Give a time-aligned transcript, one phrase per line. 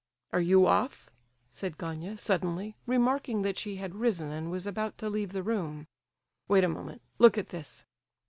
[0.33, 1.11] "Are you off?"
[1.51, 5.85] said Gania, suddenly, remarking that she had risen and was about to leave the room.
[6.47, 7.85] "Wait a moment—look at this."